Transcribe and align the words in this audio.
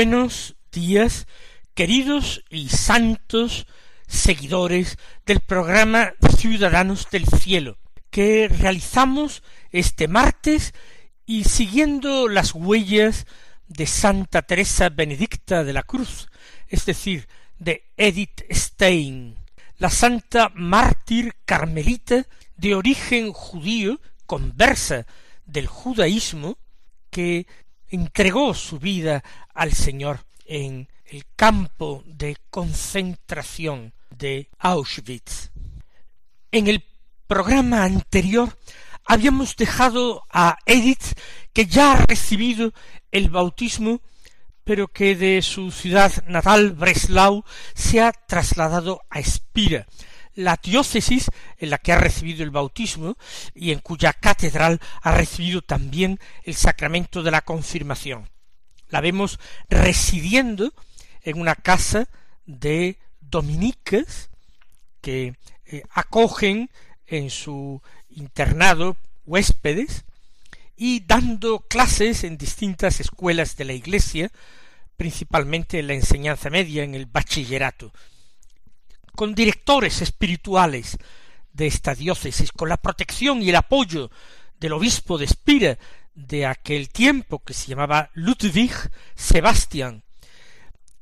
Buenos 0.00 0.56
días, 0.72 1.26
queridos 1.74 2.42
y 2.48 2.70
santos 2.70 3.66
seguidores 4.06 4.96
del 5.26 5.40
programa 5.40 6.14
Ciudadanos 6.38 7.08
del 7.10 7.26
Cielo, 7.26 7.76
que 8.08 8.48
realizamos 8.48 9.42
este 9.72 10.08
martes 10.08 10.72
y 11.26 11.44
siguiendo 11.44 12.28
las 12.28 12.54
huellas 12.54 13.26
de 13.68 13.86
Santa 13.86 14.40
Teresa 14.40 14.88
Benedicta 14.88 15.64
de 15.64 15.74
la 15.74 15.82
Cruz, 15.82 16.30
es 16.68 16.86
decir, 16.86 17.28
de 17.58 17.84
Edith 17.98 18.40
Stein, 18.50 19.36
la 19.76 19.90
santa 19.90 20.50
mártir 20.54 21.34
carmelita 21.44 22.26
de 22.56 22.74
origen 22.74 23.34
judío, 23.34 24.00
conversa 24.24 25.06
del 25.44 25.66
judaísmo, 25.66 26.56
que 27.10 27.46
entregó 27.90 28.54
su 28.54 28.78
vida 28.78 29.22
al 29.52 29.72
Señor 29.72 30.20
en 30.46 30.88
el 31.04 31.24
campo 31.36 32.02
de 32.06 32.36
concentración 32.50 33.92
de 34.10 34.48
Auschwitz. 34.58 35.50
En 36.52 36.68
el 36.68 36.84
programa 37.26 37.84
anterior 37.84 38.56
habíamos 39.04 39.56
dejado 39.56 40.24
a 40.30 40.58
Edith, 40.66 41.18
que 41.52 41.66
ya 41.66 41.92
ha 41.92 41.96
recibido 42.06 42.72
el 43.10 43.28
bautismo, 43.28 44.00
pero 44.64 44.88
que 44.88 45.16
de 45.16 45.42
su 45.42 45.70
ciudad 45.72 46.12
natal, 46.26 46.72
Breslau, 46.72 47.44
se 47.74 48.00
ha 48.00 48.12
trasladado 48.12 49.02
a 49.10 49.18
Espira, 49.18 49.86
la 50.40 50.58
diócesis 50.62 51.30
en 51.58 51.70
la 51.70 51.78
que 51.78 51.92
ha 51.92 51.98
recibido 51.98 52.42
el 52.42 52.50
bautismo 52.50 53.16
y 53.54 53.72
en 53.72 53.80
cuya 53.80 54.12
catedral 54.12 54.80
ha 55.02 55.12
recibido 55.12 55.62
también 55.62 56.18
el 56.44 56.54
sacramento 56.54 57.22
de 57.22 57.30
la 57.30 57.42
confirmación. 57.42 58.28
La 58.88 59.00
vemos 59.00 59.38
residiendo 59.68 60.72
en 61.22 61.40
una 61.40 61.54
casa 61.54 62.08
de 62.46 62.98
dominicas 63.20 64.30
que 65.00 65.34
eh, 65.66 65.82
acogen 65.90 66.70
en 67.06 67.30
su 67.30 67.82
internado 68.08 68.96
huéspedes 69.26 70.04
y 70.76 71.00
dando 71.00 71.60
clases 71.60 72.24
en 72.24 72.38
distintas 72.38 73.00
escuelas 73.00 73.56
de 73.56 73.66
la 73.66 73.74
Iglesia, 73.74 74.30
principalmente 74.96 75.78
en 75.78 75.88
la 75.88 75.94
enseñanza 75.94 76.48
media, 76.50 76.82
en 76.82 76.94
el 76.94 77.06
bachillerato, 77.06 77.92
con 79.20 79.34
directores 79.34 80.00
espirituales 80.00 80.96
de 81.52 81.66
esta 81.66 81.94
diócesis, 81.94 82.52
con 82.52 82.70
la 82.70 82.78
protección 82.78 83.42
y 83.42 83.50
el 83.50 83.56
apoyo 83.56 84.10
del 84.58 84.72
obispo 84.72 85.18
de 85.18 85.26
Spira 85.26 85.78
de 86.14 86.46
aquel 86.46 86.88
tiempo 86.88 87.44
que 87.44 87.52
se 87.52 87.66
llamaba 87.66 88.08
Ludwig 88.14 88.72
Sebastian, 89.14 90.04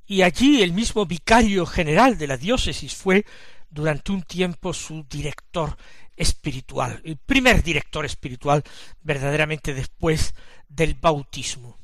y 0.05 0.23
allí 0.23 0.63
el 0.63 0.73
mismo 0.73 1.07
vicario 1.07 1.65
general 1.65 2.19
de 2.19 2.27
la 2.27 2.37
diócesis 2.37 2.93
fue 2.93 3.25
durante 3.71 4.11
un 4.11 4.23
tiempo 4.23 4.75
su 4.75 5.07
director 5.09 5.77
espiritual, 6.17 7.01
el 7.05 7.19
primer 7.19 7.63
director 7.63 8.05
espiritual 8.05 8.65
verdaderamente 9.01 9.75
después 9.75 10.35
del 10.69 10.95
bautismo. 10.95 11.79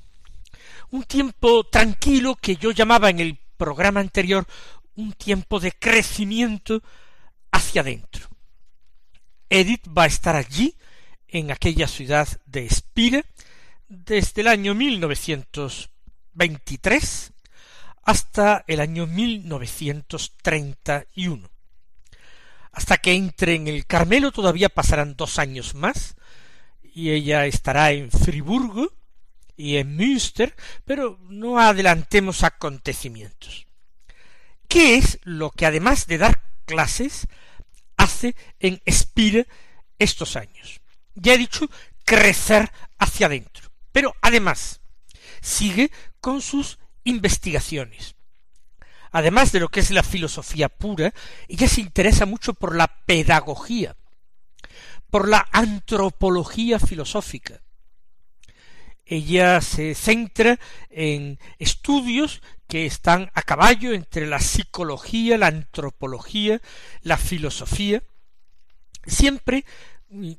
Un 0.90 1.04
tiempo 1.04 1.62
tranquilo 1.62 2.34
que 2.34 2.56
yo 2.56 2.72
llamaba 2.72 3.08
en 3.08 3.20
el 3.20 3.38
programa 3.56 4.00
anterior 4.00 4.48
un 4.96 5.12
tiempo 5.12 5.60
de 5.60 5.70
crecimiento 5.72 6.82
hacia 7.50 7.82
adentro. 7.82 8.28
Edith 9.48 9.86
va 9.88 10.04
a 10.04 10.06
estar 10.06 10.36
allí, 10.36 10.76
en 11.28 11.50
aquella 11.50 11.88
ciudad 11.88 12.28
de 12.46 12.64
Espira, 12.66 13.24
desde 13.88 14.42
el 14.42 14.48
año 14.48 14.74
1923 14.74 17.32
hasta 18.02 18.64
el 18.66 18.80
año 18.80 19.06
1931. 19.06 21.48
Hasta 22.72 22.96
que 22.98 23.14
entre 23.14 23.54
en 23.54 23.68
el 23.68 23.86
Carmelo 23.86 24.32
todavía 24.32 24.68
pasarán 24.68 25.16
dos 25.16 25.38
años 25.38 25.74
más, 25.74 26.16
y 26.82 27.10
ella 27.10 27.46
estará 27.46 27.92
en 27.92 28.10
Friburgo 28.10 28.92
y 29.56 29.76
en 29.76 29.96
Münster, 29.96 30.54
pero 30.84 31.18
no 31.28 31.58
adelantemos 31.58 32.42
acontecimientos. 32.42 33.66
¿Qué 34.74 34.96
es 34.96 35.20
lo 35.22 35.52
que 35.52 35.66
además 35.66 36.08
de 36.08 36.18
dar 36.18 36.42
clases 36.64 37.28
hace 37.96 38.34
en 38.58 38.82
Spire 38.90 39.46
estos 40.00 40.34
años? 40.34 40.80
Ya 41.14 41.34
he 41.34 41.38
dicho 41.38 41.70
crecer 42.04 42.72
hacia 42.98 43.26
adentro, 43.26 43.70
pero 43.92 44.16
además 44.20 44.80
sigue 45.40 45.92
con 46.20 46.42
sus 46.42 46.80
investigaciones. 47.04 48.16
Además 49.12 49.52
de 49.52 49.60
lo 49.60 49.68
que 49.68 49.78
es 49.78 49.92
la 49.92 50.02
filosofía 50.02 50.68
pura, 50.68 51.14
ella 51.46 51.68
se 51.68 51.80
interesa 51.80 52.26
mucho 52.26 52.52
por 52.52 52.74
la 52.74 52.88
pedagogía, 53.06 53.94
por 55.08 55.28
la 55.28 55.46
antropología 55.52 56.80
filosófica, 56.80 57.62
ella 59.06 59.60
se 59.60 59.94
centra 59.94 60.58
en 60.90 61.38
estudios 61.58 62.40
que 62.66 62.86
están 62.86 63.30
a 63.34 63.42
caballo 63.42 63.92
entre 63.92 64.26
la 64.26 64.40
psicología, 64.40 65.36
la 65.36 65.48
antropología, 65.48 66.60
la 67.02 67.18
filosofía, 67.18 68.02
siempre 69.06 69.64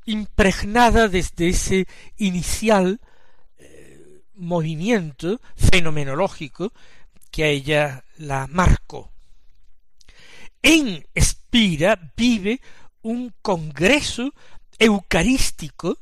impregnada 0.04 1.08
desde 1.08 1.48
ese 1.48 1.86
inicial 2.16 3.00
eh, 3.58 4.22
movimiento 4.34 5.40
fenomenológico 5.56 6.72
que 7.30 7.44
a 7.44 7.48
ella 7.48 8.04
la 8.16 8.46
marcó. 8.48 9.12
En 10.62 11.06
Espira 11.14 12.12
vive 12.16 12.60
un 13.02 13.32
congreso 13.42 14.32
eucarístico 14.78 15.98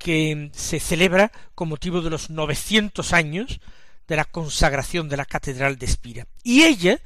que 0.00 0.50
se 0.54 0.80
celebra 0.80 1.30
con 1.54 1.68
motivo 1.68 2.00
de 2.00 2.08
los 2.08 2.30
novecientos 2.30 3.12
años 3.12 3.60
de 4.08 4.16
la 4.16 4.24
consagración 4.24 5.10
de 5.10 5.18
la 5.18 5.26
Catedral 5.26 5.76
de 5.76 5.84
Espira. 5.84 6.26
Y 6.42 6.62
ella, 6.62 6.98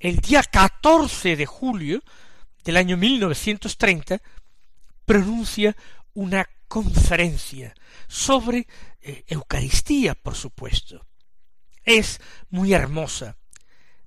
el 0.00 0.16
día 0.16 0.42
14 0.42 1.36
de 1.36 1.46
julio 1.46 2.02
del 2.64 2.78
año 2.78 2.96
1930, 2.96 4.20
pronuncia 5.04 5.76
una 6.14 6.48
conferencia 6.66 7.72
sobre 8.08 8.66
eh, 9.00 9.22
Eucaristía, 9.28 10.16
por 10.16 10.34
supuesto. 10.34 11.06
Es 11.84 12.20
muy 12.50 12.74
hermosa. 12.74 13.36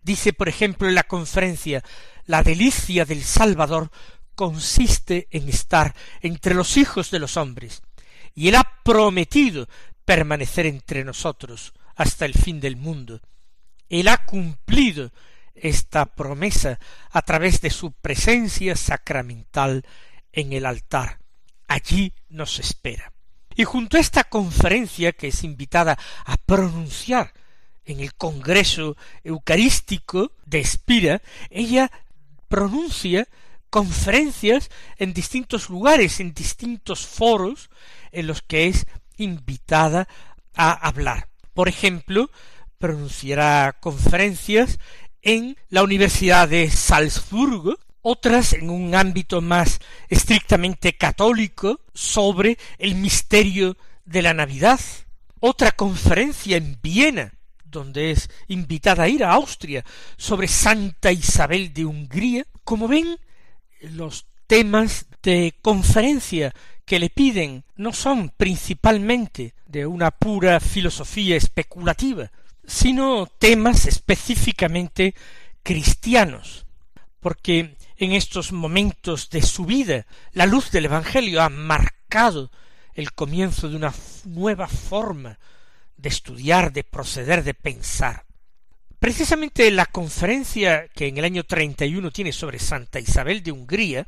Dice, 0.01 0.33
por 0.33 0.49
ejemplo, 0.49 0.89
en 0.89 0.95
la 0.95 1.03
conferencia, 1.03 1.85
la 2.25 2.43
delicia 2.43 3.05
del 3.05 3.23
Salvador 3.23 3.91
consiste 4.35 5.29
en 5.31 5.47
estar 5.47 5.95
entre 6.21 6.53
los 6.53 6.75
hijos 6.77 7.11
de 7.11 7.19
los 7.19 7.37
hombres, 7.37 7.81
y 8.33 8.49
Él 8.49 8.55
ha 8.55 8.81
prometido 8.83 9.67
permanecer 10.05 10.65
entre 10.65 11.03
nosotros 11.03 11.73
hasta 11.95 12.25
el 12.25 12.33
fin 12.33 12.59
del 12.59 12.77
mundo. 12.77 13.21
Él 13.89 14.07
ha 14.07 14.25
cumplido 14.25 15.11
esta 15.55 16.05
promesa 16.05 16.79
a 17.11 17.21
través 17.21 17.61
de 17.61 17.69
su 17.69 17.91
presencia 17.91 18.75
sacramental 18.75 19.85
en 20.31 20.53
el 20.53 20.65
altar. 20.65 21.19
Allí 21.67 22.13
nos 22.29 22.59
espera. 22.59 23.11
Y 23.55 23.65
junto 23.65 23.97
a 23.97 23.99
esta 23.99 24.23
conferencia 24.23 25.11
que 25.11 25.27
es 25.27 25.43
invitada 25.43 25.97
a 26.25 26.37
pronunciar 26.37 27.33
en 27.83 27.99
el 27.99 28.15
Congreso 28.15 28.95
Eucarístico 29.23 30.31
de 30.45 30.59
Espira, 30.59 31.21
ella 31.49 31.91
pronuncia 32.47 33.27
conferencias 33.69 34.69
en 34.97 35.13
distintos 35.13 35.69
lugares, 35.69 36.19
en 36.19 36.33
distintos 36.33 37.05
foros, 37.05 37.69
en 38.11 38.27
los 38.27 38.41
que 38.41 38.67
es 38.67 38.85
invitada 39.17 40.07
a 40.55 40.71
hablar. 40.71 41.27
Por 41.53 41.67
ejemplo, 41.69 42.29
pronunciará 42.77 43.77
conferencias 43.79 44.79
en 45.21 45.57
la 45.69 45.83
Universidad 45.83 46.47
de 46.47 46.69
Salzburgo, 46.71 47.77
otras 48.01 48.53
en 48.53 48.69
un 48.69 48.95
ámbito 48.95 49.41
más 49.41 49.79
estrictamente 50.07 50.93
católico 50.93 51.81
sobre 51.93 52.57
el 52.77 52.95
misterio 52.95 53.77
de 54.05 54.21
la 54.21 54.33
Navidad, 54.33 54.79
otra 55.39 55.71
conferencia 55.71 56.57
en 56.57 56.79
Viena, 56.81 57.33
donde 57.65 58.11
es 58.11 58.29
invitada 58.47 59.03
a 59.03 59.09
ir 59.09 59.23
a 59.23 59.33
Austria 59.33 59.85
sobre 60.17 60.47
Santa 60.47 61.11
Isabel 61.11 61.73
de 61.73 61.85
Hungría. 61.85 62.45
Como 62.63 62.87
ven, 62.87 63.19
los 63.81 64.25
temas 64.47 65.05
de 65.21 65.53
conferencia 65.61 66.53
que 66.89 66.97
le 66.97 67.11
piden 67.11 67.63
no 67.75 67.93
son 67.93 68.29
principalmente 68.35 69.53
de 69.67 69.85
una 69.85 70.09
pura 70.09 70.59
filosofía 70.59 71.35
especulativa, 71.35 72.31
sino 72.65 73.27
temas 73.27 73.85
específicamente 73.85 75.13
cristianos, 75.61 76.65
porque 77.19 77.75
en 77.95 78.13
estos 78.13 78.51
momentos 78.51 79.29
de 79.29 79.43
su 79.43 79.65
vida 79.65 80.07
la 80.31 80.47
luz 80.47 80.71
del 80.71 80.85
Evangelio 80.85 81.43
ha 81.43 81.49
marcado 81.49 82.49
el 82.95 83.13
comienzo 83.13 83.69
de 83.69 83.75
una 83.75 83.93
nueva 84.25 84.67
forma 84.67 85.37
de 85.95 86.09
estudiar, 86.09 86.73
de 86.73 86.83
proceder, 86.83 87.43
de 87.43 87.53
pensar. 87.53 88.25
Precisamente 88.97 89.69
la 89.69 89.85
conferencia 89.85 90.87
que 90.87 91.05
en 91.05 91.19
el 91.19 91.25
año 91.25 91.43
31 91.43 92.09
tiene 92.09 92.31
sobre 92.31 92.57
Santa 92.57 92.99
Isabel 92.99 93.43
de 93.43 93.51
Hungría, 93.51 94.07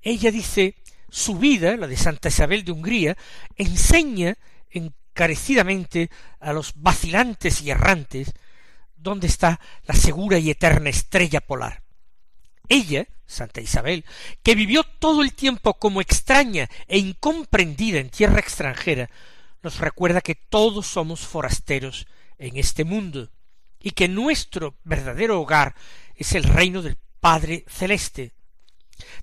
ella 0.00 0.30
dice 0.30 0.76
su 1.12 1.36
vida, 1.36 1.76
la 1.76 1.86
de 1.86 1.96
Santa 1.98 2.28
Isabel 2.28 2.64
de 2.64 2.72
Hungría, 2.72 3.18
enseña 3.56 4.38
encarecidamente 4.70 6.10
a 6.40 6.54
los 6.54 6.72
vacilantes 6.76 7.60
y 7.60 7.70
errantes 7.70 8.32
dónde 8.96 9.26
está 9.26 9.60
la 9.84 9.94
segura 9.94 10.38
y 10.38 10.48
eterna 10.48 10.88
estrella 10.88 11.42
polar. 11.42 11.82
Ella, 12.66 13.06
Santa 13.26 13.60
Isabel, 13.60 14.06
que 14.42 14.54
vivió 14.54 14.84
todo 14.84 15.22
el 15.22 15.34
tiempo 15.34 15.74
como 15.74 16.00
extraña 16.00 16.70
e 16.88 16.96
incomprendida 16.96 17.98
en 18.00 18.08
tierra 18.08 18.40
extranjera, 18.40 19.10
nos 19.62 19.80
recuerda 19.80 20.22
que 20.22 20.34
todos 20.34 20.86
somos 20.86 21.20
forasteros 21.20 22.06
en 22.38 22.56
este 22.56 22.84
mundo 22.84 23.30
y 23.78 23.90
que 23.90 24.08
nuestro 24.08 24.78
verdadero 24.82 25.38
hogar 25.42 25.74
es 26.16 26.32
el 26.32 26.44
reino 26.44 26.80
del 26.80 26.96
Padre 27.20 27.66
Celeste. 27.68 28.32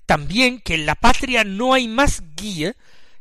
También 0.06 0.60
que 0.60 0.74
en 0.74 0.86
la 0.86 0.94
patria 0.94 1.44
no 1.44 1.74
hay 1.74 1.88
más 1.88 2.22
guía 2.36 2.76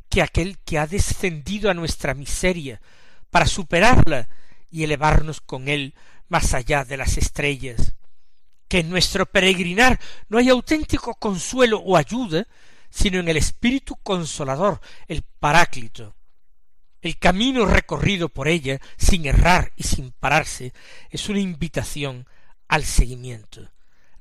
que 0.10 0.22
aquel 0.22 0.58
que 0.60 0.78
ha 0.80 0.88
descendido 0.88 1.70
a 1.70 1.74
nuestra 1.74 2.14
miseria 2.14 2.82
para 3.30 3.46
superarla 3.46 4.28
y 4.72 4.84
elevarnos 4.84 5.42
con 5.42 5.68
él 5.68 5.94
más 6.28 6.54
allá 6.54 6.84
de 6.84 6.98
las 6.98 7.18
estrellas. 7.18 7.96
Que 8.68 8.80
en 8.80 8.90
nuestro 8.90 9.26
peregrinar 9.26 10.00
no 10.30 10.38
hay 10.38 10.50
auténtico 10.50 11.16
consuelo 11.16 11.80
o 11.80 11.98
ayuda, 11.98 12.48
sino 12.90 13.20
en 13.20 13.28
el 13.30 13.38
Espíritu 13.38 13.96
Consolador, 13.98 14.80
el 15.08 15.24
Paráclito, 15.24 16.16
el 17.02 17.18
camino 17.18 17.66
recorrido 17.66 18.30
por 18.30 18.48
ella, 18.48 18.80
sin 18.98 19.26
errar 19.26 19.72
y 19.76 19.84
sin 19.84 20.12
pararse, 20.12 20.74
es 21.10 21.30
una 21.30 21.40
invitación 21.40 22.28
al 22.68 22.84
seguimiento. 22.84 23.70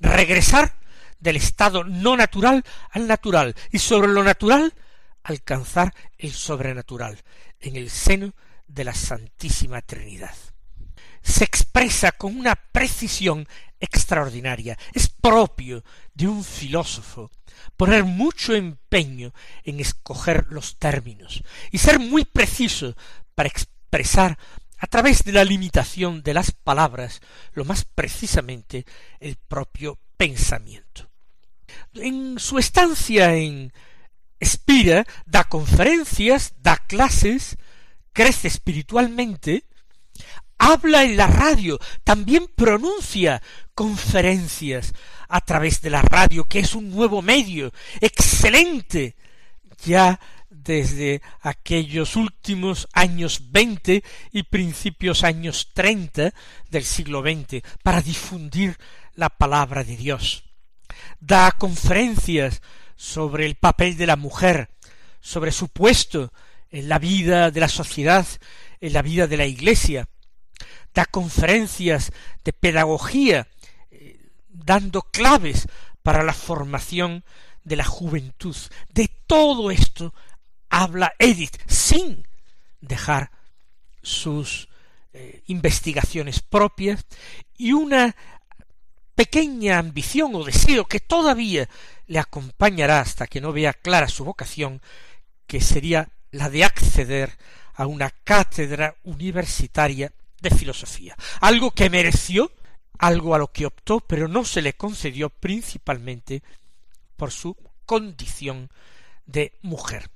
Regresar 0.00 0.77
del 1.18 1.36
estado 1.36 1.84
no 1.84 2.16
natural 2.16 2.64
al 2.90 3.06
natural 3.06 3.54
y 3.70 3.78
sobre 3.78 4.08
lo 4.08 4.22
natural 4.22 4.74
alcanzar 5.22 5.94
el 6.16 6.32
sobrenatural 6.32 7.22
en 7.60 7.76
el 7.76 7.90
seno 7.90 8.34
de 8.66 8.84
la 8.84 8.94
Santísima 8.94 9.82
Trinidad. 9.82 10.34
Se 11.22 11.44
expresa 11.44 12.12
con 12.12 12.38
una 12.38 12.54
precisión 12.54 13.46
extraordinaria. 13.80 14.78
Es 14.92 15.08
propio 15.08 15.84
de 16.14 16.28
un 16.28 16.44
filósofo 16.44 17.30
poner 17.76 18.04
mucho 18.04 18.54
empeño 18.54 19.32
en 19.64 19.80
escoger 19.80 20.46
los 20.50 20.78
términos 20.78 21.42
y 21.70 21.78
ser 21.78 21.98
muy 21.98 22.24
preciso 22.24 22.96
para 23.34 23.48
expresar 23.48 24.38
a 24.78 24.86
través 24.86 25.24
de 25.24 25.32
la 25.32 25.44
limitación 25.44 26.22
de 26.22 26.34
las 26.34 26.52
palabras 26.52 27.20
lo 27.52 27.64
más 27.64 27.84
precisamente 27.84 28.86
el 29.18 29.36
propio 29.36 29.98
pensamiento. 30.16 31.07
En 32.00 32.38
su 32.38 32.58
estancia 32.58 33.34
en 33.34 33.72
Espira, 34.40 35.04
da 35.26 35.44
conferencias, 35.44 36.54
da 36.62 36.76
clases, 36.76 37.56
crece 38.12 38.48
espiritualmente, 38.48 39.64
habla 40.58 41.04
en 41.04 41.16
la 41.16 41.26
radio, 41.26 41.78
también 42.04 42.46
pronuncia 42.54 43.42
conferencias 43.74 44.92
a 45.28 45.40
través 45.40 45.80
de 45.82 45.90
la 45.90 46.02
radio, 46.02 46.44
que 46.44 46.60
es 46.60 46.74
un 46.74 46.90
nuevo 46.90 47.22
medio 47.22 47.72
excelente 48.00 49.16
ya 49.84 50.20
desde 50.50 51.22
aquellos 51.40 52.16
últimos 52.16 52.88
años 52.92 53.50
veinte 53.52 54.02
y 54.32 54.44
principios 54.44 55.24
años 55.24 55.70
treinta 55.74 56.32
del 56.70 56.84
siglo 56.84 57.22
XX 57.22 57.62
para 57.82 58.02
difundir 58.02 58.76
la 59.14 59.28
palabra 59.28 59.84
de 59.84 59.96
Dios. 59.96 60.47
Da 61.20 61.52
conferencias 61.52 62.62
sobre 62.96 63.46
el 63.46 63.54
papel 63.54 63.96
de 63.96 64.06
la 64.06 64.16
mujer, 64.16 64.70
sobre 65.20 65.52
su 65.52 65.68
puesto 65.68 66.32
en 66.70 66.88
la 66.88 66.98
vida 66.98 67.50
de 67.50 67.60
la 67.60 67.68
sociedad, 67.68 68.26
en 68.80 68.92
la 68.92 69.02
vida 69.02 69.26
de 69.26 69.36
la 69.36 69.46
Iglesia, 69.46 70.08
da 70.94 71.04
conferencias 71.06 72.12
de 72.44 72.52
pedagogía, 72.52 73.48
eh, 73.90 74.18
dando 74.48 75.02
claves 75.02 75.68
para 76.02 76.22
la 76.22 76.34
formación 76.34 77.24
de 77.64 77.76
la 77.76 77.84
juventud. 77.84 78.56
De 78.92 79.08
todo 79.26 79.70
esto 79.70 80.14
habla 80.68 81.12
Edith 81.18 81.56
sin 81.66 82.26
dejar 82.80 83.30
sus 84.02 84.68
eh, 85.12 85.42
investigaciones 85.46 86.40
propias 86.40 87.04
y 87.56 87.72
una 87.72 88.16
pequeña 89.18 89.80
ambición 89.80 90.30
o 90.38 90.46
deseo 90.46 90.86
que 90.86 91.00
todavía 91.00 91.68
le 92.06 92.20
acompañará 92.20 93.00
hasta 93.00 93.26
que 93.26 93.40
no 93.40 93.50
vea 93.52 93.72
clara 93.74 94.06
su 94.06 94.24
vocación, 94.24 94.80
que 95.48 95.60
sería 95.60 96.08
la 96.30 96.48
de 96.48 96.62
acceder 96.62 97.36
a 97.74 97.86
una 97.86 98.10
cátedra 98.22 98.94
universitaria 99.02 100.12
de 100.40 100.50
filosofía, 100.50 101.16
algo 101.40 101.72
que 101.72 101.90
mereció, 101.90 102.52
algo 102.96 103.34
a 103.34 103.38
lo 103.38 103.50
que 103.50 103.66
optó, 103.66 103.98
pero 103.98 104.28
no 104.28 104.44
se 104.44 104.62
le 104.62 104.74
concedió 104.74 105.30
principalmente 105.30 106.44
por 107.16 107.32
su 107.32 107.56
condición 107.86 108.70
de 109.26 109.58
mujer. 109.62 110.10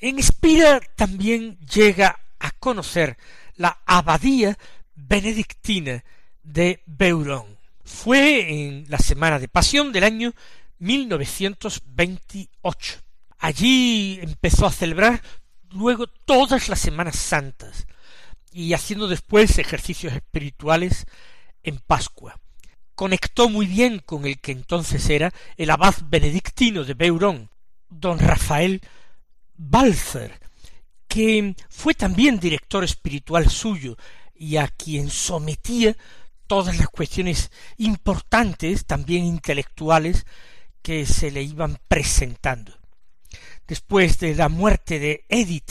En 0.00 0.18
Espira 0.18 0.80
también 0.96 1.58
llega 1.66 2.18
a 2.38 2.50
conocer 2.52 3.18
la 3.56 3.82
abadía 3.84 4.56
benedictina 4.94 6.02
de 6.42 6.82
Beurón. 6.86 7.51
Fue 7.84 8.66
en 8.66 8.86
la 8.88 8.98
semana 8.98 9.38
de 9.38 9.48
pasión 9.48 9.92
del 9.92 10.04
año 10.04 10.32
1928. 10.78 12.94
Allí 13.38 14.18
empezó 14.22 14.66
a 14.66 14.72
celebrar 14.72 15.22
luego 15.70 16.06
todas 16.06 16.68
las 16.68 16.80
semanas 16.80 17.16
santas, 17.16 17.86
y 18.52 18.74
haciendo 18.74 19.08
después 19.08 19.58
ejercicios 19.58 20.12
espirituales 20.12 21.06
en 21.62 21.78
Pascua. 21.78 22.38
Conectó 22.94 23.48
muy 23.48 23.66
bien 23.66 24.00
con 24.00 24.26
el 24.26 24.40
que 24.40 24.52
entonces 24.52 25.08
era 25.08 25.32
el 25.56 25.70
abad 25.70 25.94
benedictino 26.04 26.84
de 26.84 26.94
Beurón, 26.94 27.50
don 27.88 28.18
Rafael 28.18 28.82
Balzer, 29.54 30.38
que 31.08 31.56
fue 31.68 31.94
también 31.94 32.38
director 32.38 32.84
espiritual 32.84 33.50
suyo 33.50 33.96
y 34.34 34.56
a 34.56 34.68
quien 34.68 35.08
sometía 35.08 35.96
todas 36.46 36.78
las 36.78 36.88
cuestiones 36.88 37.50
importantes, 37.76 38.86
también 38.86 39.24
intelectuales, 39.24 40.26
que 40.82 41.06
se 41.06 41.30
le 41.30 41.42
iban 41.42 41.78
presentando. 41.88 42.78
Después 43.66 44.18
de 44.18 44.34
la 44.34 44.48
muerte 44.48 44.98
de 44.98 45.24
Edith, 45.28 45.70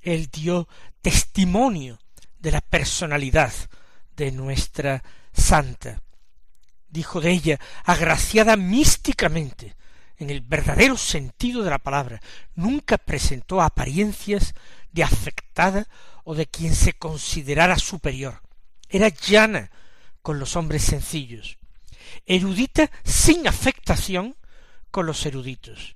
él 0.00 0.28
dio 0.28 0.68
testimonio 1.02 1.98
de 2.38 2.52
la 2.52 2.60
personalidad 2.60 3.52
de 4.16 4.32
nuestra 4.32 5.02
santa. 5.32 6.02
Dijo 6.88 7.20
de 7.20 7.30
ella, 7.30 7.60
agraciada 7.84 8.56
místicamente, 8.56 9.76
en 10.16 10.28
el 10.28 10.42
verdadero 10.42 10.96
sentido 10.96 11.62
de 11.62 11.70
la 11.70 11.78
palabra, 11.78 12.20
nunca 12.54 12.98
presentó 12.98 13.62
apariencias 13.62 14.54
de 14.92 15.02
afectada 15.02 15.88
o 16.24 16.34
de 16.34 16.46
quien 16.46 16.74
se 16.74 16.92
considerara 16.92 17.78
superior. 17.78 18.42
Era 18.90 19.08
llana 19.08 19.70
con 20.20 20.38
los 20.40 20.56
hombres 20.56 20.82
sencillos, 20.82 21.56
erudita 22.26 22.90
sin 23.04 23.46
afectación 23.46 24.36
con 24.90 25.06
los 25.06 25.24
eruditos, 25.24 25.94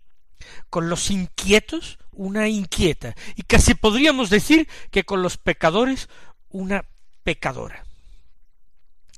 con 0.71 0.89
los 0.89 1.11
inquietos 1.11 1.99
una 2.13 2.49
inquieta, 2.49 3.17
y 3.35 3.43
casi 3.43 3.75
podríamos 3.75 4.31
decir 4.31 4.69
que 4.93 5.03
con 5.05 5.23
los 5.23 5.37
pecadores 5.37 6.09
una 6.51 6.85
pecadora. 7.25 7.85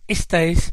Esta 0.09 0.43
es 0.43 0.73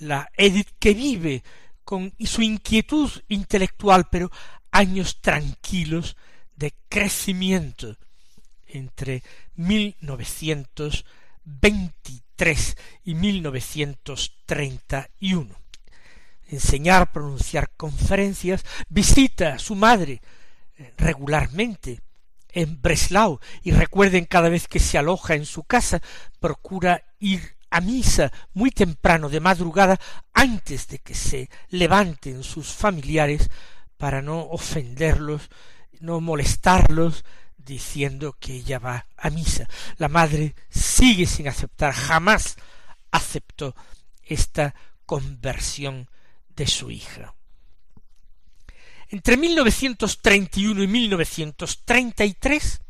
la 0.00 0.28
Edith 0.36 0.70
que 0.80 0.94
vive 0.94 1.44
con 1.84 2.12
su 2.24 2.42
inquietud 2.42 3.08
intelectual, 3.28 4.08
pero 4.10 4.32
años 4.72 5.20
tranquilos 5.20 6.16
de 6.56 6.74
crecimiento 6.88 7.96
entre 8.66 9.22
1923 9.54 11.04
y 13.04 13.14
1931. 13.14 15.54
Enseñar, 16.48 17.12
pronunciar 17.12 17.70
conferencias, 17.76 18.64
visita 18.88 19.54
a 19.54 19.58
su 19.58 19.76
madre 19.76 20.20
eh, 20.76 20.92
regularmente 20.98 22.00
en 22.48 22.82
Breslau 22.82 23.38
y 23.62 23.70
recuerden 23.70 24.24
cada 24.26 24.48
vez 24.48 24.66
que 24.68 24.80
se 24.80 24.98
aloja 24.98 25.34
en 25.34 25.46
su 25.46 25.62
casa 25.62 26.02
procura 26.40 27.04
ir 27.18 27.56
a 27.70 27.80
misa 27.80 28.30
muy 28.52 28.70
temprano 28.70 29.30
de 29.30 29.40
madrugada 29.40 29.98
antes 30.34 30.88
de 30.88 30.98
que 30.98 31.14
se 31.14 31.48
levanten 31.70 32.42
sus 32.42 32.74
familiares 32.74 33.48
para 33.96 34.20
no 34.20 34.40
ofenderlos, 34.50 35.48
no 36.00 36.20
molestarlos, 36.20 37.24
diciendo 37.64 38.36
que 38.38 38.54
ella 38.54 38.78
va 38.78 39.06
a 39.16 39.30
misa. 39.30 39.68
La 39.98 40.08
madre 40.08 40.54
sigue 40.68 41.26
sin 41.26 41.48
aceptar, 41.48 41.92
jamás 41.92 42.56
aceptó 43.10 43.74
esta 44.22 44.74
conversión 45.06 46.08
de 46.50 46.66
su 46.66 46.90
hija. 46.90 47.34
Entre 49.08 49.36
1931 49.36 50.82
y 50.82 50.86
1933 50.86 52.80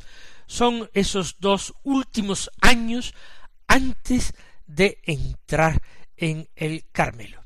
son 0.46 0.88
esos 0.94 1.36
dos 1.40 1.74
últimos 1.82 2.50
años 2.60 3.14
antes 3.66 4.34
de 4.66 5.00
entrar 5.04 5.82
en 6.16 6.48
el 6.54 6.84
Carmelo. 6.92 7.42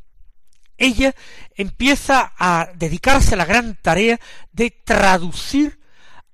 Ella 0.77 1.15
empieza 1.55 2.35
a 2.37 2.69
dedicarse 2.75 3.35
a 3.35 3.39
la 3.39 3.47
gran 3.47 3.77
tarea 3.77 4.21
de 4.53 4.71
traducir 4.71 5.79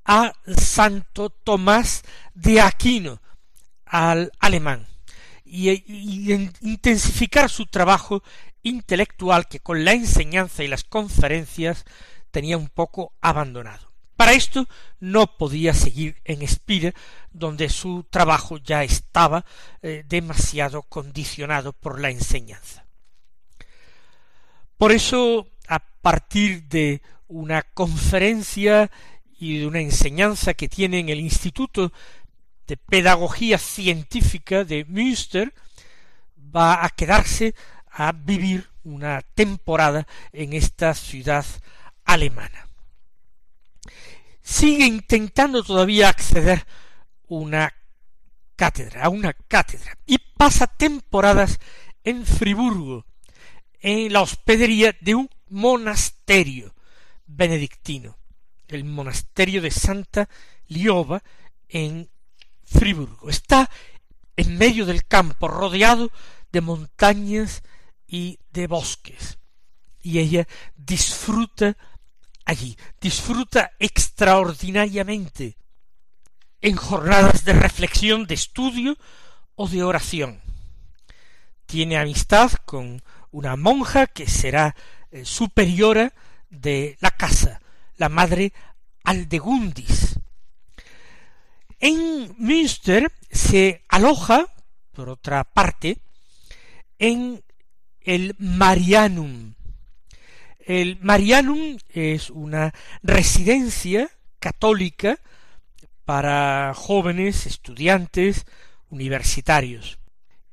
a 0.04 0.32
Santo 0.56 1.30
Tomás 1.30 2.02
de 2.34 2.60
Aquino 2.60 3.20
al 3.86 4.32
alemán 4.38 4.86
y, 5.44 5.70
intensificar 6.62 7.50
su 7.50 7.66
trabajo 7.66 8.22
intelectual 8.62 9.48
que 9.48 9.60
con 9.60 9.84
la 9.84 9.92
enseñanza 9.92 10.64
y 10.64 10.68
las 10.68 10.84
conferencias 10.84 11.84
tenía 12.30 12.56
un 12.56 12.68
poco 12.68 13.12
abandonado. 13.20 13.92
Para 14.16 14.32
esto 14.32 14.68
no 15.00 15.36
podía 15.36 15.74
seguir 15.74 16.16
en 16.24 16.42
Espira, 16.42 16.94
donde 17.32 17.68
su 17.68 18.06
trabajo 18.08 18.58
ya 18.58 18.84
estaba 18.84 19.44
eh, 19.82 20.04
demasiado 20.06 20.82
condicionado 20.82 21.72
por 21.72 22.00
la 22.00 22.10
enseñanza. 22.10 22.86
Por 24.78 24.92
eso, 24.92 25.48
a 25.68 25.80
partir 25.80 26.64
de 26.68 27.02
una 27.28 27.62
conferencia 27.62 28.90
y 29.42 29.58
de 29.58 29.66
una 29.66 29.80
enseñanza 29.80 30.54
que 30.54 30.68
tiene 30.68 31.00
en 31.00 31.08
el 31.08 31.18
Instituto 31.18 31.92
de 32.68 32.76
Pedagogía 32.76 33.58
Científica 33.58 34.62
de 34.62 34.84
Münster, 34.84 35.52
va 36.38 36.84
a 36.84 36.88
quedarse 36.90 37.56
a 37.90 38.12
vivir 38.12 38.70
una 38.84 39.20
temporada 39.34 40.06
en 40.32 40.52
esta 40.52 40.94
ciudad 40.94 41.44
alemana. 42.04 42.68
Sigue 44.40 44.86
intentando 44.86 45.64
todavía 45.64 46.08
acceder 46.08 46.64
una 47.26 47.74
cátedra, 48.54 49.02
a 49.02 49.08
una 49.08 49.32
cátedra, 49.32 49.98
y 50.06 50.18
pasa 50.18 50.68
temporadas 50.68 51.58
en 52.04 52.24
Friburgo, 52.24 53.06
en 53.80 54.12
la 54.12 54.22
hospedería 54.22 54.94
de 55.00 55.16
un 55.16 55.28
monasterio 55.48 56.76
benedictino, 57.26 58.21
el 58.76 58.84
monasterio 58.84 59.62
de 59.62 59.70
Santa 59.70 60.28
Liova 60.66 61.22
en 61.68 62.08
Friburgo. 62.64 63.28
Está 63.28 63.70
en 64.36 64.56
medio 64.56 64.86
del 64.86 65.06
campo, 65.06 65.48
rodeado 65.48 66.10
de 66.50 66.60
montañas 66.60 67.62
y 68.06 68.38
de 68.52 68.66
bosques. 68.66 69.38
Y 70.02 70.18
ella 70.18 70.46
disfruta 70.76 71.76
allí, 72.44 72.76
disfruta 73.00 73.72
extraordinariamente 73.78 75.56
en 76.60 76.76
jornadas 76.76 77.44
de 77.44 77.52
reflexión, 77.54 78.26
de 78.26 78.34
estudio 78.34 78.96
o 79.54 79.68
de 79.68 79.82
oración. 79.82 80.40
Tiene 81.66 81.96
amistad 81.96 82.52
con 82.64 83.02
una 83.30 83.56
monja 83.56 84.06
que 84.06 84.26
será 84.26 84.76
eh, 85.10 85.24
superiora 85.24 86.12
de 86.50 86.98
la 87.00 87.10
casa, 87.10 87.61
la 88.02 88.08
madre 88.08 88.52
Aldegundis. 89.04 90.18
En 91.78 92.34
Münster 92.36 93.12
se 93.30 93.84
aloja, 93.88 94.46
por 94.92 95.08
otra 95.08 95.44
parte, 95.44 95.98
en 96.98 97.42
el 98.00 98.34
Marianum, 98.38 99.54
el 100.66 100.98
Marianum 101.00 101.78
es 101.92 102.30
una 102.30 102.72
residencia 103.02 104.10
católica 104.40 105.18
para 106.04 106.72
jóvenes, 106.74 107.46
estudiantes, 107.46 108.46
universitarios. 108.88 109.98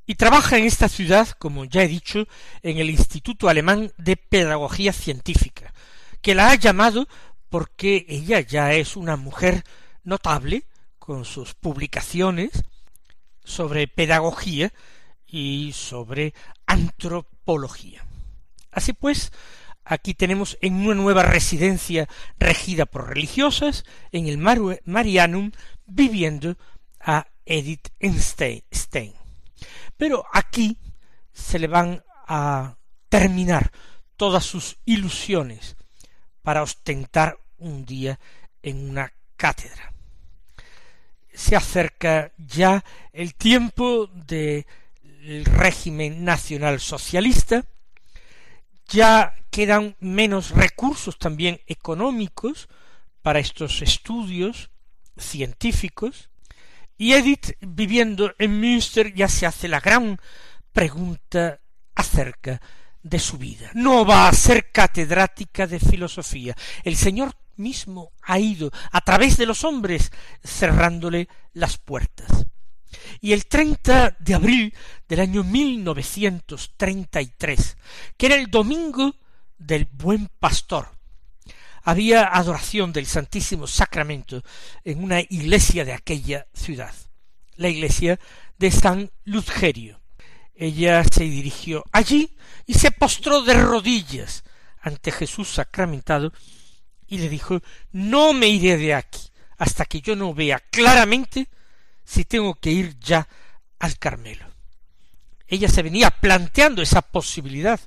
Y 0.05 0.15
trabaja 0.15 0.57
en 0.57 0.65
esta 0.65 0.89
ciudad, 0.89 1.29
como 1.37 1.65
ya 1.65 1.83
he 1.83 1.87
dicho, 1.87 2.27
en 2.63 2.77
el 2.77 2.89
Instituto 2.89 3.49
Alemán 3.49 3.91
de 3.97 4.17
Pedagogía 4.17 4.93
Científica, 4.93 5.73
que 6.21 6.33
la 6.33 6.49
ha 6.49 6.55
llamado 6.55 7.07
porque 7.49 8.05
ella 8.07 8.39
ya 8.41 8.73
es 8.73 8.95
una 8.95 9.15
mujer 9.15 9.63
notable, 10.03 10.65
con 10.97 11.25
sus 11.25 11.55
publicaciones 11.55 12.63
sobre 13.43 13.87
pedagogía 13.87 14.71
y 15.25 15.71
sobre 15.73 16.35
antropología. 16.67 18.05
Así 18.71 18.93
pues, 18.93 19.31
Aquí 19.89 20.13
tenemos 20.13 20.55
en 20.61 20.75
una 20.75 20.93
nueva 20.93 21.23
residencia 21.23 22.07
regida 22.37 22.85
por 22.85 23.09
religiosas, 23.09 23.85
en 24.11 24.27
el 24.27 24.37
Marianum, 24.37 25.51
viviendo 25.87 26.57
a 26.99 27.25
Edith 27.43 27.87
Stein. 28.71 29.13
Pero 29.97 30.25
aquí 30.31 30.77
se 31.33 31.57
le 31.57 31.65
van 31.65 32.03
a 32.27 32.77
terminar 33.09 33.71
todas 34.15 34.45
sus 34.45 34.77
ilusiones 34.85 35.75
para 36.49 36.63
ostentar 36.63 37.37
un 37.59 37.85
día 37.85 38.19
en 38.63 38.89
una 38.89 39.13
cátedra. 39.35 39.93
Se 41.31 41.55
acerca 41.55 42.31
ya 42.39 42.83
el 43.13 43.35
tiempo 43.35 44.07
del 44.07 44.65
régimen 45.45 46.25
nacional 46.25 46.79
socialista, 46.79 47.65
ya 48.87 49.35
quedan 49.51 49.95
menos 49.99 50.49
recursos 50.49 51.19
también 51.19 51.61
económicos 51.67 52.67
para 53.21 53.37
estos 53.37 53.83
estudios 53.83 54.71
científicos, 55.17 56.31
y 56.97 57.13
Edith, 57.13 57.57
viviendo 57.61 58.33
en 58.39 58.59
Münster, 58.59 59.13
ya 59.13 59.27
se 59.27 59.45
hace 59.45 59.67
la 59.67 59.81
gran 59.81 60.19
pregunta 60.73 61.59
acerca 61.93 62.59
de 63.03 63.19
su 63.19 63.37
vida. 63.37 63.69
No 63.73 64.05
va 64.05 64.27
a 64.27 64.33
ser 64.33 64.71
catedrática 64.71 65.67
de 65.67 65.79
filosofía. 65.79 66.55
El 66.83 66.95
Señor 66.95 67.33
mismo 67.55 68.13
ha 68.23 68.39
ido 68.39 68.71
a 68.91 69.01
través 69.01 69.37
de 69.37 69.45
los 69.45 69.63
hombres 69.63 70.11
cerrándole 70.43 71.27
las 71.53 71.77
puertas. 71.77 72.47
Y 73.21 73.33
el 73.33 73.45
30 73.45 74.17
de 74.19 74.33
abril 74.33 74.73
del 75.07 75.19
año 75.19 75.43
1933, 75.43 77.77
que 78.17 78.25
era 78.25 78.33
el 78.35 78.47
domingo 78.47 79.15
del 79.57 79.85
buen 79.85 80.27
pastor, 80.39 80.89
había 81.83 82.27
adoración 82.27 82.91
del 82.93 83.05
Santísimo 83.05 83.67
Sacramento 83.67 84.41
en 84.83 85.03
una 85.03 85.19
iglesia 85.21 85.85
de 85.85 85.93
aquella 85.93 86.47
ciudad, 86.53 86.95
la 87.55 87.69
iglesia 87.69 88.19
de 88.57 88.71
San 88.71 89.11
Luzgerio. 89.23 89.98
Ella 90.61 91.05
se 91.05 91.23
dirigió 91.23 91.85
allí 91.93 92.35
y 92.65 92.73
se 92.73 92.91
postró 92.91 93.43
de 93.43 93.53
rodillas 93.53 94.43
ante 94.81 95.09
Jesús 95.09 95.47
sacramentado 95.47 96.33
y 97.07 97.19
le 97.19 97.29
dijo 97.29 97.61
No 97.93 98.33
me 98.33 98.47
iré 98.49 98.75
de 98.75 98.93
aquí 98.93 99.21
hasta 99.57 99.85
que 99.85 100.01
yo 100.01 100.17
no 100.17 100.33
vea 100.33 100.59
claramente 100.59 101.47
si 102.03 102.25
tengo 102.25 102.55
que 102.55 102.71
ir 102.71 102.99
ya 102.99 103.25
al 103.79 103.97
Carmelo. 103.97 104.47
Ella 105.47 105.69
se 105.69 105.81
venía 105.81 106.11
planteando 106.11 106.81
esa 106.81 107.03
posibilidad 107.03 107.79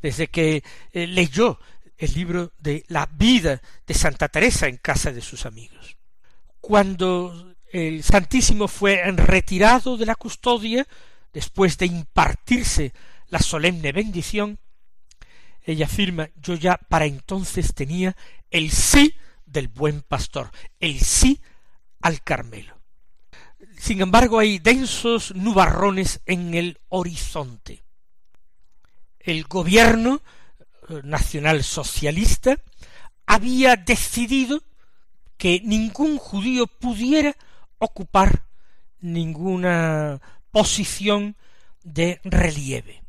desde 0.00 0.28
que 0.28 0.62
eh, 0.92 1.06
leyó 1.08 1.58
el 1.98 2.14
libro 2.14 2.52
de 2.60 2.84
la 2.86 3.06
vida 3.10 3.60
de 3.84 3.94
Santa 3.94 4.28
Teresa 4.28 4.68
en 4.68 4.76
casa 4.76 5.10
de 5.10 5.20
sus 5.20 5.46
amigos. 5.46 5.96
Cuando 6.60 7.56
el 7.72 8.04
Santísimo 8.04 8.68
fue 8.68 9.02
retirado 9.16 9.96
de 9.96 10.06
la 10.06 10.14
custodia, 10.14 10.86
después 11.32 11.78
de 11.78 11.86
impartirse 11.86 12.92
la 13.28 13.38
solemne 13.38 13.92
bendición, 13.92 14.58
ella 15.62 15.86
afirma, 15.86 16.28
yo 16.36 16.54
ya 16.54 16.76
para 16.76 17.06
entonces 17.06 17.74
tenía 17.74 18.16
el 18.50 18.70
sí 18.70 19.14
del 19.46 19.68
buen 19.68 20.02
pastor, 20.02 20.50
el 20.78 21.00
sí 21.00 21.40
al 22.00 22.22
Carmelo. 22.22 22.78
Sin 23.78 24.00
embargo, 24.00 24.38
hay 24.38 24.58
densos 24.58 25.34
nubarrones 25.34 26.20
en 26.26 26.54
el 26.54 26.78
horizonte. 26.88 27.82
El 29.18 29.44
gobierno 29.44 30.22
eh, 30.88 31.00
nacional 31.04 31.62
socialista 31.62 32.56
había 33.26 33.76
decidido 33.76 34.62
que 35.36 35.60
ningún 35.64 36.18
judío 36.18 36.66
pudiera 36.66 37.36
ocupar 37.78 38.44
ninguna 39.00 40.20
posición 40.50 41.36
de 41.82 42.20
relieve. 42.24 43.02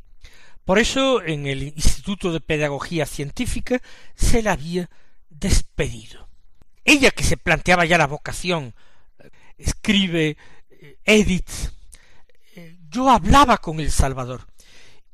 Por 0.66 0.80
eso 0.80 1.22
en 1.24 1.48
el 1.48 1.64
Instituto 1.64 2.32
de 2.32 2.40
Pedagogía 2.40 3.06
Científica 3.06 3.82
se 4.16 4.42
la 4.42 4.54
había 4.54 4.90
despedido. 5.30 6.30
Ella 6.86 7.12
que 7.12 7.24
se 7.24 7.38
planteaba 7.38 7.86
ya 7.86 7.98
la 7.98 8.08
vocación, 8.08 8.74
escribe 9.58 10.38
eh, 10.70 10.98
Edith, 11.06 11.50
eh, 12.56 12.78
yo 12.90 13.10
hablaba 13.10 13.58
con 13.58 13.80
el 13.80 13.92
Salvador 13.92 14.48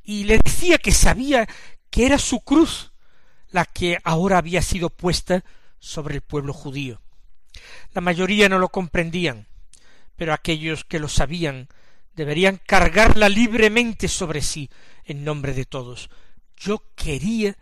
y 0.03 0.24
le 0.24 0.39
decía 0.39 0.77
que 0.77 0.91
sabía 0.91 1.48
que 1.89 2.05
era 2.05 2.17
su 2.17 2.39
cruz 2.41 2.91
la 3.50 3.65
que 3.65 3.98
ahora 4.03 4.38
había 4.38 4.62
sido 4.62 4.89
puesta 4.89 5.43
sobre 5.79 6.15
el 6.15 6.22
pueblo 6.22 6.53
judío. 6.53 7.01
La 7.93 8.01
mayoría 8.01 8.50
no 8.50 8.60
lo 8.60 8.69
comprendían, 8.69 9.48
pero 10.15 10.34
aquellos 10.34 10.84
que 10.84 11.00
lo 11.00 11.07
sabían 11.07 11.67
deberían 12.18 12.60
cargarla 12.66 13.30
libremente 13.30 14.08
sobre 14.08 14.42
sí 14.42 14.70
en 15.06 15.24
nombre 15.24 15.54
de 15.54 15.66
todos. 15.66 16.10
Yo 16.58 16.84
quería 16.96 17.56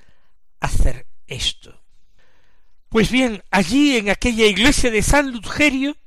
hacer 0.61 1.05
esto. 1.27 1.83
Pues 2.87 3.11
bien, 3.11 3.43
allí 3.51 3.97
en 3.97 4.09
aquella 4.09 4.45
iglesia 4.45 4.89
de 4.89 5.03
San 5.03 5.31
Ludgerio, 5.31 5.97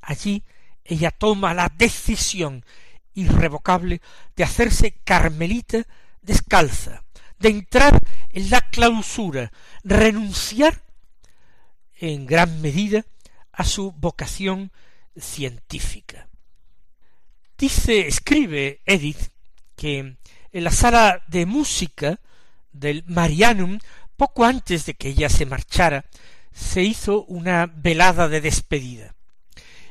allí 0.00 0.44
ella 0.84 1.10
toma 1.10 1.52
la 1.52 1.68
decisión 1.76 2.64
irrevocable 3.12 4.00
de 4.36 4.44
hacerse 4.44 4.92
carmelita 5.04 5.84
descalza, 6.22 7.04
de 7.40 7.48
entrar 7.48 7.98
en 8.30 8.50
la 8.50 8.60
clausura, 8.60 9.50
renunciar 9.82 10.84
en 11.96 12.24
gran 12.26 12.60
medida 12.62 13.04
a 13.50 13.64
su 13.64 13.90
vocación 13.92 14.70
científica. 15.16 16.28
Dice, 17.56 18.08
escribe 18.08 18.80
Edith, 18.84 19.30
que 19.76 20.16
en 20.52 20.64
la 20.64 20.70
sala 20.70 21.22
de 21.28 21.46
música 21.46 22.20
del 22.72 23.04
Marianum, 23.06 23.78
poco 24.16 24.44
antes 24.44 24.86
de 24.86 24.94
que 24.94 25.08
ella 25.08 25.28
se 25.28 25.46
marchara, 25.46 26.04
se 26.52 26.82
hizo 26.82 27.24
una 27.24 27.66
velada 27.66 28.28
de 28.28 28.40
despedida. 28.40 29.14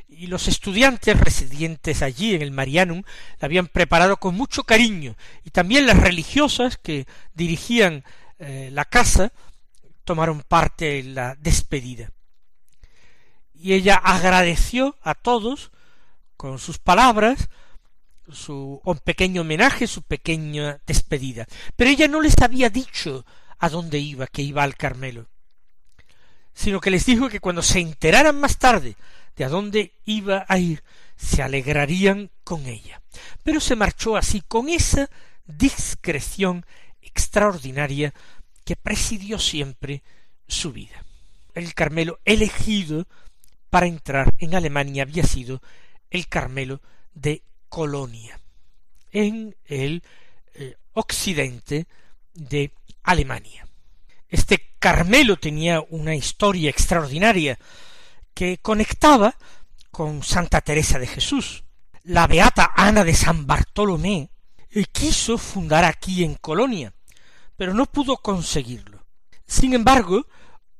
Y 0.06 0.26
los 0.28 0.46
estudiantes 0.46 1.18
residentes 1.18 2.02
allí 2.02 2.34
en 2.34 2.42
el 2.42 2.50
Marianum 2.50 3.02
la 3.40 3.46
habían 3.46 3.66
preparado 3.66 4.18
con 4.18 4.34
mucho 4.34 4.64
cariño, 4.64 5.16
y 5.44 5.50
también 5.50 5.86
las 5.86 5.98
religiosas 5.98 6.76
que 6.76 7.06
dirigían 7.34 8.04
eh, 8.38 8.68
la 8.72 8.84
casa 8.84 9.32
tomaron 10.04 10.42
parte 10.42 10.98
en 10.98 11.14
la 11.14 11.34
despedida. 11.36 12.10
Y 13.54 13.72
ella 13.72 13.94
agradeció 13.96 14.96
a 15.02 15.14
todos 15.14 15.72
con 16.44 16.58
sus 16.58 16.76
palabras, 16.76 17.48
su 18.30 18.78
un 18.84 18.98
pequeño 18.98 19.40
homenaje, 19.40 19.86
su 19.86 20.02
pequeña 20.02 20.78
despedida. 20.86 21.46
Pero 21.74 21.88
ella 21.88 22.06
no 22.06 22.20
les 22.20 22.36
había 22.42 22.68
dicho 22.68 23.24
a 23.58 23.70
dónde 23.70 23.98
iba, 23.98 24.26
que 24.26 24.42
iba 24.42 24.62
al 24.62 24.76
Carmelo, 24.76 25.26
sino 26.52 26.82
que 26.82 26.90
les 26.90 27.06
dijo 27.06 27.30
que 27.30 27.40
cuando 27.40 27.62
se 27.62 27.80
enteraran 27.80 28.38
más 28.38 28.58
tarde 28.58 28.94
de 29.36 29.44
a 29.46 29.48
dónde 29.48 29.94
iba 30.04 30.44
a 30.46 30.58
ir, 30.58 30.84
se 31.16 31.42
alegrarían 31.42 32.30
con 32.44 32.66
ella. 32.66 33.00
Pero 33.42 33.58
se 33.58 33.74
marchó 33.74 34.14
así, 34.14 34.42
con 34.42 34.68
esa 34.68 35.08
discreción 35.46 36.66
extraordinaria 37.00 38.12
que 38.66 38.76
presidió 38.76 39.38
siempre 39.38 40.02
su 40.46 40.72
vida. 40.72 41.06
El 41.54 41.72
Carmelo 41.72 42.20
elegido 42.26 43.06
para 43.70 43.86
entrar 43.86 44.34
en 44.36 44.54
Alemania 44.54 45.04
había 45.04 45.24
sido 45.24 45.62
el 46.14 46.28
Carmelo 46.28 46.80
de 47.12 47.42
Colonia, 47.68 48.40
en 49.10 49.56
el 49.64 50.02
eh, 50.54 50.76
occidente 50.92 51.86
de 52.32 52.72
Alemania. 53.02 53.66
Este 54.28 54.74
Carmelo 54.78 55.36
tenía 55.36 55.80
una 55.80 56.14
historia 56.14 56.70
extraordinaria 56.70 57.58
que 58.32 58.58
conectaba 58.58 59.34
con 59.90 60.22
Santa 60.22 60.60
Teresa 60.60 60.98
de 61.00 61.08
Jesús. 61.08 61.64
La 62.04 62.26
beata 62.28 62.70
Ana 62.76 63.02
de 63.02 63.14
San 63.14 63.46
Bartolomé 63.46 64.30
eh, 64.70 64.84
quiso 64.92 65.36
fundar 65.36 65.84
aquí 65.84 66.22
en 66.22 66.34
Colonia, 66.34 66.94
pero 67.56 67.74
no 67.74 67.86
pudo 67.86 68.18
conseguirlo. 68.18 69.04
Sin 69.46 69.74
embargo, 69.74 70.26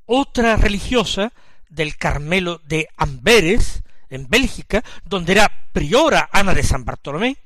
otra 0.06 0.54
religiosa 0.56 1.32
del 1.68 1.96
Carmelo 1.96 2.60
de 2.64 2.88
Amberes, 2.96 3.83
en 4.14 4.28
Bélgica, 4.28 4.82
donde 5.04 5.32
era 5.32 5.68
priora 5.72 6.28
Ana 6.32 6.54
de 6.54 6.62
San 6.62 6.84
Bartolomé, 6.84 7.36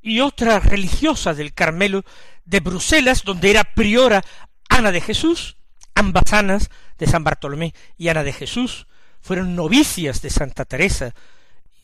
y 0.00 0.20
otra 0.20 0.58
religiosa 0.58 1.32
del 1.32 1.54
Carmelo 1.54 2.04
de 2.44 2.60
Bruselas, 2.60 3.22
donde 3.24 3.50
era 3.50 3.64
priora 3.64 4.24
Ana 4.68 4.90
de 4.90 5.00
Jesús, 5.00 5.56
ambas 5.94 6.32
Anas 6.32 6.70
de 6.98 7.06
San 7.06 7.24
Bartolomé 7.24 7.72
y 7.96 8.08
Ana 8.08 8.24
de 8.24 8.32
Jesús, 8.32 8.86
fueron 9.20 9.54
novicias 9.54 10.20
de 10.20 10.30
Santa 10.30 10.64
Teresa, 10.64 11.14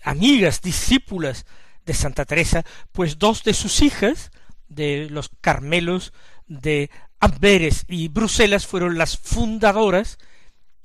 amigas, 0.02 0.60
discípulas 0.60 1.46
de 1.86 1.94
Santa 1.94 2.24
Teresa, 2.24 2.64
pues 2.92 3.18
dos 3.18 3.44
de 3.44 3.54
sus 3.54 3.82
hijas, 3.82 4.30
de 4.66 5.08
los 5.10 5.30
Carmelos 5.40 6.12
de 6.46 6.90
Amberes 7.20 7.84
y 7.88 8.08
Bruselas, 8.08 8.66
fueron 8.66 8.98
las 8.98 9.16
fundadoras 9.16 10.18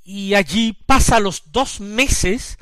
y 0.05 0.35
allí 0.35 0.75
pasa 0.85 1.19
los 1.19 1.51
dos 1.51 1.81
meses 1.81 2.59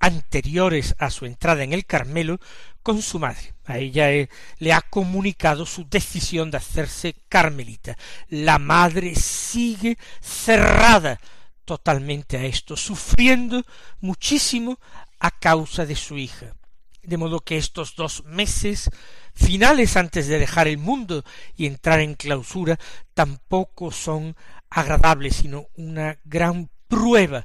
anteriores 0.00 0.94
a 0.98 1.10
su 1.10 1.26
entrada 1.26 1.62
en 1.62 1.74
el 1.74 1.84
Carmelo 1.84 2.40
con 2.88 3.02
su 3.02 3.18
madre. 3.18 3.52
A 3.66 3.76
ella 3.76 4.10
eh, 4.10 4.30
le 4.60 4.72
ha 4.72 4.80
comunicado 4.80 5.66
su 5.66 5.86
decisión 5.86 6.50
de 6.50 6.56
hacerse 6.56 7.16
carmelita. 7.28 7.98
La 8.30 8.58
madre 8.58 9.14
sigue 9.14 9.98
cerrada 10.22 11.20
totalmente 11.66 12.38
a 12.38 12.44
esto, 12.44 12.78
sufriendo 12.78 13.62
muchísimo 14.00 14.80
a 15.18 15.30
causa 15.30 15.84
de 15.84 15.96
su 15.96 16.16
hija. 16.16 16.56
De 17.02 17.18
modo 17.18 17.40
que 17.40 17.58
estos 17.58 17.94
dos 17.94 18.24
meses 18.24 18.88
finales 19.34 19.98
antes 19.98 20.26
de 20.26 20.38
dejar 20.38 20.66
el 20.66 20.78
mundo 20.78 21.24
y 21.58 21.66
entrar 21.66 22.00
en 22.00 22.14
clausura 22.14 22.78
tampoco 23.12 23.92
son 23.92 24.34
agradables, 24.70 25.36
sino 25.36 25.66
una 25.76 26.18
gran 26.24 26.70
prueba 26.88 27.44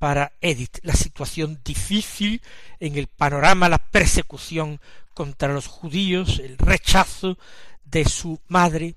para 0.00 0.32
Edith, 0.40 0.78
la 0.82 0.94
situación 0.94 1.60
difícil 1.62 2.42
en 2.80 2.96
el 2.96 3.06
panorama, 3.06 3.68
la 3.68 3.76
persecución 3.76 4.80
contra 5.12 5.52
los 5.52 5.66
judíos, 5.66 6.38
el 6.38 6.56
rechazo 6.56 7.36
de 7.84 8.06
su 8.06 8.40
madre. 8.48 8.94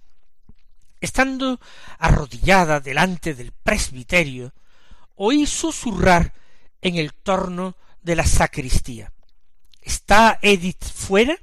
Estando 1.01 1.59
arrodillada 1.99 2.79
delante 2.79 3.33
del 3.33 3.51
presbiterio, 3.51 4.53
oí 5.15 5.45
susurrar 5.45 6.33
en 6.79 6.95
el 6.95 7.13
torno 7.13 7.75
de 8.03 8.15
la 8.15 8.25
sacristía. 8.25 9.11
¿Está 9.81 10.39
Edith 10.41 10.85
fuera? 10.85 11.37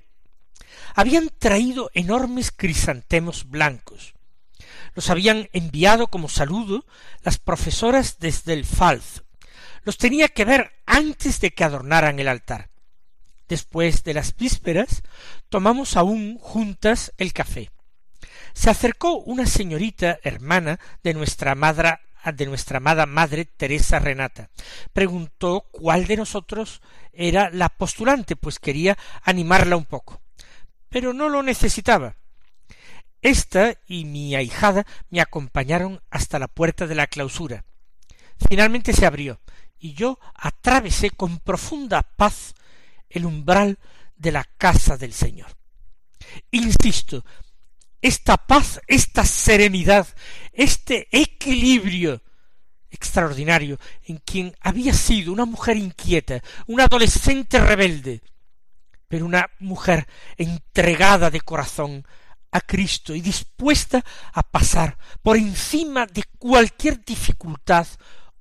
Habían 0.94 1.28
traído 1.28 1.90
enormes 1.92 2.50
crisantemos 2.56 3.50
blancos. 3.50 4.14
Los 4.94 5.11
habían 5.11 5.50
enviado 5.52 6.06
como 6.06 6.30
saludo 6.30 6.87
las 7.20 7.37
profesoras 7.37 8.18
desde 8.18 8.54
el 8.54 8.64
Falz. 8.64 9.24
Los 9.85 9.99
tenía 9.99 10.29
que 10.29 10.45
ver 10.45 10.73
antes 10.87 11.40
de 11.40 11.51
que 11.51 11.64
adornaran 11.64 12.18
el 12.18 12.29
altar. 12.29 12.71
Después 13.49 14.05
de 14.05 14.14
las 14.14 14.37
vísperas, 14.37 15.03
tomamos 15.49 15.97
aún 15.97 16.38
juntas 16.38 17.12
el 17.18 17.33
café. 17.33 17.71
Se 18.55 18.71
acercó 18.71 19.16
una 19.16 19.47
señorita 19.47 20.18
hermana 20.23 20.79
de 21.03 21.14
nuestra 21.14 21.55
madre 21.55 21.99
de 22.31 22.47
nuestra 22.47 22.77
amada 22.77 23.07
madre 23.07 23.45
Teresa 23.45 23.99
Renata. 23.99 24.51
Preguntó 24.92 25.66
cuál 25.73 26.07
de 26.07 26.16
nosotros 26.16 26.81
era 27.12 27.51
la 27.51 27.68
postulante, 27.68 28.37
pues 28.37 28.61
quería 28.61 28.97
animarla 29.23 29.77
un 29.77 29.87
poco. 29.87 30.23
Pero 30.88 31.12
no 31.12 31.29
lo 31.29 31.42
necesitaba. 31.42 32.16
Esta 33.23 33.75
y 33.87 34.05
mi 34.05 34.37
ahijada 34.37 34.87
me 35.11 35.21
acompañaron 35.21 36.01
hasta 36.11 36.38
la 36.38 36.49
puerta 36.49 36.87
de 36.87 36.95
la 36.95 37.07
clausura. 37.07 37.64
Finalmente 38.49 38.92
se 38.92 39.07
abrió, 39.07 39.40
y 39.83 39.95
yo 39.95 40.18
atravesé 40.35 41.11
con 41.11 41.40
profunda 41.40 42.03
paz 42.03 42.55
el 43.11 43.27
umbral 43.27 43.79
de 44.16 44.31
la 44.31 44.45
casa 44.45 44.97
del 44.97 45.12
Señor. 45.12 45.49
Insisto, 46.53 47.25
esta 48.01 48.37
paz, 48.37 48.81
esta 48.87 49.25
serenidad, 49.25 50.07
este 50.53 51.09
equilibrio 51.11 52.23
extraordinario 52.90 53.79
en 54.07 54.18
quien 54.18 54.57
había 54.61 54.95
sido 54.95 55.33
una 55.33 55.47
mujer 55.47 55.77
inquieta, 55.77 56.40
una 56.68 56.85
adolescente 56.85 57.59
rebelde, 57.59 58.23
pero 59.09 59.27
una 59.27 59.51
mujer 59.59 60.07
entregada 60.37 61.29
de 61.29 61.40
corazón 61.40 62.07
a 62.53 62.61
Cristo 62.61 63.16
y 63.16 63.21
dispuesta 63.21 64.05
a 64.33 64.45
pasar 64.45 64.97
por 65.23 65.37
encima 65.37 66.07
de 66.07 66.23
cualquier 66.38 67.05
dificultad 67.05 67.88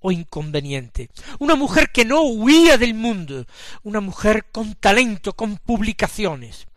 o 0.01 0.11
inconveniente. 0.11 1.09
Una 1.39 1.55
mujer 1.55 1.91
que 1.91 2.03
no 2.03 2.23
huía 2.23 2.77
del 2.77 2.93
mundo, 2.93 3.45
una 3.83 4.01
mujer 4.01 4.47
con 4.51 4.75
talento, 4.75 5.33
con 5.33 5.57
publicaciones. 5.57 6.67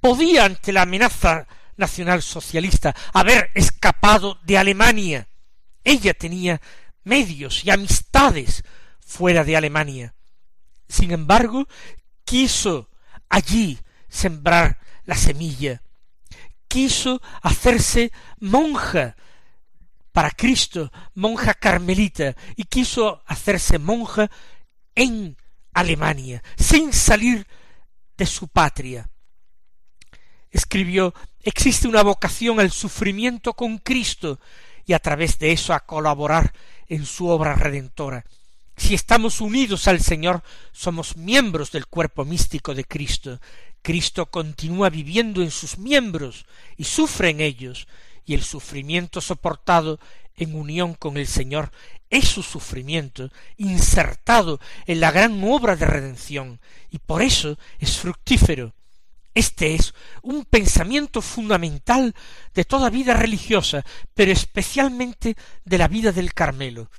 Podía 0.00 0.44
ante 0.44 0.72
la 0.72 0.82
amenaza 0.82 1.46
nacional 1.76 2.22
socialista 2.22 2.94
haber 3.12 3.50
escapado 3.54 4.38
de 4.44 4.58
Alemania. 4.58 5.28
Ella 5.82 6.14
tenía 6.14 6.60
medios 7.02 7.64
y 7.64 7.70
amistades 7.70 8.62
fuera 9.00 9.44
de 9.44 9.56
Alemania. 9.56 10.14
Sin 10.88 11.10
embargo, 11.10 11.66
quiso 12.24 12.90
allí 13.28 13.78
sembrar 14.08 14.78
la 15.04 15.16
semilla. 15.16 15.82
Quiso 16.68 17.20
hacerse 17.42 18.12
monja 18.38 19.16
para 20.12 20.30
Cristo, 20.30 20.92
monja 21.14 21.54
carmelita, 21.54 22.36
y 22.56 22.64
quiso 22.64 23.22
hacerse 23.26 23.78
monja 23.78 24.30
en 24.94 25.36
Alemania, 25.72 26.42
sin 26.56 26.92
salir 26.92 27.46
de 28.16 28.26
su 28.26 28.48
patria. 28.48 29.08
Escribió 30.50 31.14
existe 31.42 31.88
una 31.88 32.02
vocación 32.02 32.60
al 32.60 32.70
sufrimiento 32.70 33.54
con 33.54 33.78
Cristo 33.78 34.38
y 34.84 34.92
a 34.92 34.98
través 34.98 35.38
de 35.38 35.52
eso 35.52 35.72
a 35.72 35.80
colaborar 35.80 36.52
en 36.88 37.06
su 37.06 37.28
obra 37.28 37.54
redentora. 37.54 38.24
Si 38.76 38.94
estamos 38.94 39.40
unidos 39.40 39.88
al 39.88 40.00
Señor, 40.00 40.42
somos 40.72 41.16
miembros 41.16 41.70
del 41.72 41.86
cuerpo 41.86 42.24
místico 42.24 42.74
de 42.74 42.84
Cristo. 42.84 43.40
Cristo 43.80 44.26
continúa 44.26 44.90
viviendo 44.90 45.42
en 45.42 45.50
sus 45.50 45.78
miembros 45.78 46.46
y 46.76 46.84
sufre 46.84 47.30
en 47.30 47.40
ellos, 47.40 47.86
y 48.24 48.34
el 48.34 48.42
sufrimiento 48.42 49.20
soportado 49.20 49.98
en 50.36 50.54
unión 50.54 50.94
con 50.94 51.16
el 51.16 51.26
Señor 51.26 51.70
es 52.10 52.28
su 52.28 52.42
sufrimiento 52.42 53.30
insertado 53.56 54.60
en 54.86 55.00
la 55.00 55.10
gran 55.10 55.42
obra 55.44 55.76
de 55.76 55.86
redención, 55.86 56.60
y 56.90 56.98
por 56.98 57.22
eso 57.22 57.58
es 57.78 57.96
fructífero. 57.96 58.74
Este 59.34 59.74
es 59.74 59.94
un 60.20 60.44
pensamiento 60.44 61.22
fundamental 61.22 62.14
de 62.54 62.64
toda 62.66 62.90
vida 62.90 63.14
religiosa, 63.14 63.82
pero 64.14 64.30
especialmente 64.30 65.36
de 65.64 65.78
la 65.78 65.88
vida 65.88 66.12
del 66.12 66.34
Carmelo. 66.34 66.90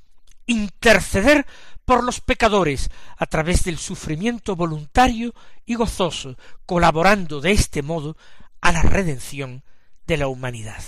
Interceder 0.46 1.46
por 1.84 2.02
los 2.02 2.20
pecadores 2.20 2.90
a 3.16 3.26
través 3.26 3.62
del 3.62 3.78
sufrimiento 3.78 4.56
voluntario 4.56 5.32
y 5.64 5.76
gozoso, 5.76 6.36
colaborando 6.66 7.40
de 7.40 7.52
este 7.52 7.82
modo 7.82 8.16
a 8.60 8.72
la 8.72 8.82
redención 8.82 9.62
de 10.06 10.16
la 10.16 10.26
humanidad. 10.26 10.82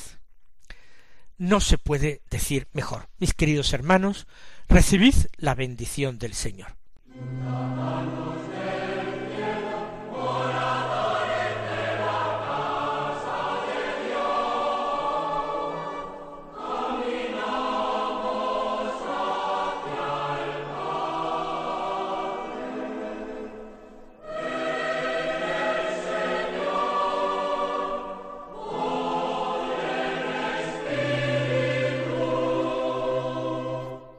No 1.39 1.61
se 1.61 1.79
puede 1.79 2.23
decir 2.31 2.67
mejor. 2.73 3.09
Mis 3.19 3.35
queridos 3.35 3.73
hermanos, 3.73 4.27
recibid 4.69 5.15
la 5.37 5.55
bendición 5.55 6.19
del 6.19 6.35
Señor. 6.35 6.77